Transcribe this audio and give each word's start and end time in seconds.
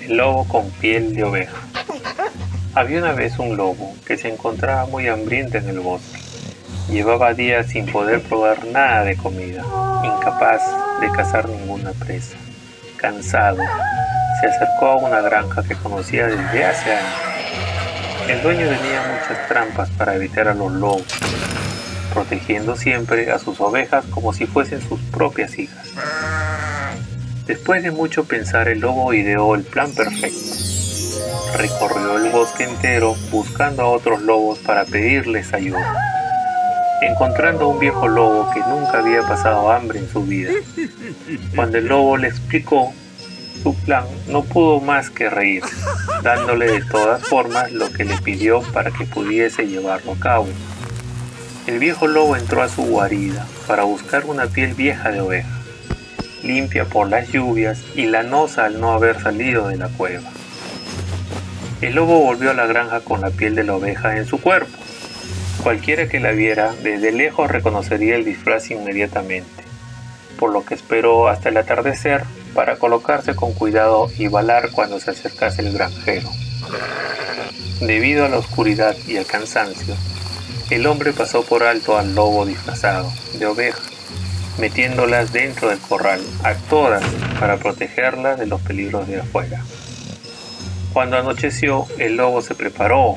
El 0.00 0.16
lobo 0.16 0.46
con 0.48 0.70
piel 0.70 1.14
de 1.14 1.24
oveja. 1.24 1.56
Había 2.74 2.98
una 2.98 3.12
vez 3.12 3.38
un 3.38 3.56
lobo 3.56 3.94
que 4.06 4.16
se 4.16 4.28
encontraba 4.28 4.86
muy 4.86 5.08
hambriento 5.08 5.58
en 5.58 5.68
el 5.68 5.80
bosque. 5.80 6.18
Llevaba 6.90 7.34
días 7.34 7.68
sin 7.68 7.86
poder 7.86 8.22
probar 8.22 8.64
nada 8.66 9.04
de 9.04 9.16
comida, 9.16 9.62
incapaz 10.04 10.62
de 11.00 11.10
cazar 11.10 11.48
ninguna 11.48 11.92
presa. 11.92 12.36
Cansado, 12.96 13.62
se 14.40 14.46
acercó 14.46 14.86
a 14.86 14.96
una 14.96 15.20
granja 15.20 15.62
que 15.62 15.74
conocía 15.76 16.26
desde 16.26 16.64
hace 16.64 16.92
años. 16.92 17.30
El 18.28 18.42
dueño 18.42 18.66
tenía 18.68 19.02
muchas 19.02 19.48
trampas 19.48 19.90
para 19.90 20.14
evitar 20.14 20.48
a 20.48 20.54
los 20.54 20.72
lobos, 20.72 21.06
protegiendo 22.12 22.76
siempre 22.76 23.30
a 23.30 23.38
sus 23.38 23.60
ovejas 23.60 24.04
como 24.06 24.32
si 24.32 24.46
fuesen 24.46 24.80
sus 24.80 25.00
propias 25.00 25.58
hijas. 25.58 25.92
Después 27.50 27.82
de 27.82 27.90
mucho 27.90 28.26
pensar, 28.26 28.68
el 28.68 28.78
lobo 28.78 29.12
ideó 29.12 29.56
el 29.56 29.64
plan 29.64 29.92
perfecto. 29.92 30.54
Recorrió 31.58 32.24
el 32.24 32.30
bosque 32.30 32.62
entero 32.62 33.16
buscando 33.32 33.82
a 33.82 33.88
otros 33.88 34.22
lobos 34.22 34.60
para 34.60 34.84
pedirles 34.84 35.52
ayuda. 35.52 35.96
Encontrando 37.02 37.64
a 37.64 37.68
un 37.70 37.80
viejo 37.80 38.06
lobo 38.06 38.48
que 38.52 38.60
nunca 38.60 39.00
había 39.00 39.22
pasado 39.22 39.68
hambre 39.72 39.98
en 39.98 40.08
su 40.08 40.22
vida. 40.22 40.52
Cuando 41.56 41.78
el 41.78 41.86
lobo 41.86 42.16
le 42.18 42.28
explicó 42.28 42.92
su 43.64 43.74
plan, 43.80 44.04
no 44.28 44.44
pudo 44.44 44.80
más 44.80 45.10
que 45.10 45.28
reír, 45.28 45.64
dándole 46.22 46.70
de 46.70 46.84
todas 46.84 47.20
formas 47.24 47.72
lo 47.72 47.92
que 47.92 48.04
le 48.04 48.16
pidió 48.18 48.62
para 48.72 48.92
que 48.92 49.06
pudiese 49.06 49.66
llevarlo 49.66 50.12
a 50.12 50.20
cabo. 50.20 50.46
El 51.66 51.80
viejo 51.80 52.06
lobo 52.06 52.36
entró 52.36 52.62
a 52.62 52.68
su 52.68 52.82
guarida 52.82 53.44
para 53.66 53.82
buscar 53.82 54.26
una 54.26 54.46
piel 54.46 54.74
vieja 54.74 55.10
de 55.10 55.20
oveja, 55.20 55.59
limpia 56.42 56.84
por 56.84 57.08
las 57.08 57.28
lluvias 57.28 57.82
y 57.94 58.06
lanosa 58.06 58.66
al 58.66 58.80
no 58.80 58.92
haber 58.92 59.20
salido 59.20 59.68
de 59.68 59.76
la 59.76 59.88
cueva. 59.88 60.30
El 61.80 61.94
lobo 61.94 62.20
volvió 62.20 62.50
a 62.50 62.54
la 62.54 62.66
granja 62.66 63.00
con 63.00 63.22
la 63.22 63.30
piel 63.30 63.54
de 63.54 63.64
la 63.64 63.74
oveja 63.74 64.16
en 64.16 64.26
su 64.26 64.40
cuerpo. 64.40 64.76
Cualquiera 65.62 66.08
que 66.08 66.20
la 66.20 66.32
viera 66.32 66.74
desde 66.82 67.12
lejos 67.12 67.50
reconocería 67.50 68.16
el 68.16 68.24
disfraz 68.24 68.70
inmediatamente, 68.70 69.64
por 70.38 70.52
lo 70.52 70.64
que 70.64 70.74
esperó 70.74 71.28
hasta 71.28 71.48
el 71.48 71.56
atardecer 71.56 72.24
para 72.54 72.76
colocarse 72.76 73.34
con 73.34 73.52
cuidado 73.52 74.10
y 74.18 74.28
balar 74.28 74.70
cuando 74.72 75.00
se 75.00 75.10
acercase 75.10 75.62
el 75.62 75.72
granjero. 75.72 76.30
Debido 77.80 78.26
a 78.26 78.28
la 78.28 78.38
oscuridad 78.38 78.94
y 79.06 79.16
al 79.16 79.26
cansancio, 79.26 79.94
el 80.68 80.86
hombre 80.86 81.12
pasó 81.12 81.42
por 81.42 81.62
alto 81.62 81.96
al 81.96 82.14
lobo 82.14 82.46
disfrazado 82.46 83.10
de 83.38 83.46
oveja, 83.46 83.80
metiéndolas 84.58 85.32
dentro 85.32 85.68
del 85.68 85.78
corral, 85.78 86.20
a 86.42 86.54
todas 86.54 87.04
para 87.38 87.56
protegerlas 87.56 88.38
de 88.38 88.46
los 88.46 88.60
peligros 88.60 89.06
de 89.08 89.20
afuera. 89.20 89.62
Cuando 90.92 91.16
anocheció, 91.16 91.86
el 91.98 92.16
lobo 92.16 92.42
se 92.42 92.54
preparó 92.54 93.16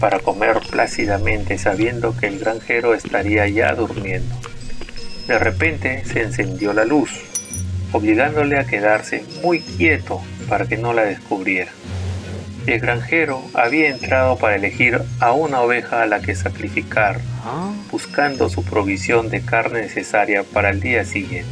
para 0.00 0.18
comer 0.18 0.60
plácidamente 0.70 1.58
sabiendo 1.58 2.16
que 2.16 2.26
el 2.26 2.38
granjero 2.38 2.94
estaría 2.94 3.46
ya 3.48 3.74
durmiendo. 3.74 4.34
De 5.26 5.38
repente 5.38 6.04
se 6.04 6.22
encendió 6.22 6.72
la 6.72 6.84
luz, 6.84 7.10
obligándole 7.92 8.58
a 8.58 8.64
quedarse 8.64 9.24
muy 9.42 9.60
quieto 9.60 10.22
para 10.48 10.66
que 10.66 10.76
no 10.76 10.92
la 10.92 11.02
descubriera. 11.02 11.72
El 12.66 12.80
granjero 12.80 13.42
había 13.54 13.90
entrado 13.90 14.36
para 14.38 14.56
elegir 14.56 15.00
a 15.20 15.30
una 15.30 15.60
oveja 15.60 16.02
a 16.02 16.06
la 16.06 16.20
que 16.20 16.34
sacrificar, 16.34 17.20
buscando 17.92 18.48
su 18.48 18.64
provisión 18.64 19.28
de 19.28 19.40
carne 19.42 19.82
necesaria 19.82 20.42
para 20.42 20.70
el 20.70 20.80
día 20.80 21.04
siguiente. 21.04 21.48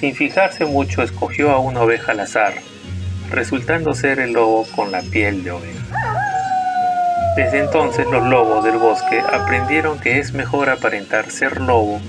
Sin 0.00 0.14
fijarse 0.14 0.64
mucho, 0.64 1.02
escogió 1.02 1.50
a 1.50 1.58
una 1.58 1.82
oveja 1.82 2.12
al 2.12 2.20
azar, 2.20 2.54
resultando 3.30 3.92
ser 3.92 4.20
el 4.20 4.32
lobo 4.32 4.66
con 4.74 4.90
la 4.90 5.02
piel 5.02 5.44
de 5.44 5.50
oveja. 5.50 5.84
Desde 7.36 7.58
entonces 7.58 8.06
los 8.10 8.26
lobos 8.26 8.64
del 8.64 8.78
bosque 8.78 9.20
aprendieron 9.20 10.00
que 10.00 10.18
es 10.18 10.32
mejor 10.32 10.70
aparentar 10.70 11.30
ser 11.30 11.60
lobo 11.60 12.00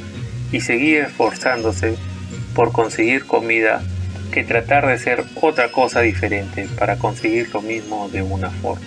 y 0.54 0.62
seguir 0.62 1.02
esforzándose 1.02 1.98
por 2.54 2.72
conseguir 2.72 3.26
comida 3.26 3.82
que 4.36 4.44
tratar 4.44 4.86
de 4.86 5.00
ser 5.00 5.24
otra 5.36 5.72
cosa 5.72 6.02
diferente 6.02 6.68
para 6.78 6.98
conseguir 6.98 7.48
lo 7.54 7.62
mismo 7.62 8.10
de 8.10 8.22
una 8.22 8.50
forma. 8.50 8.86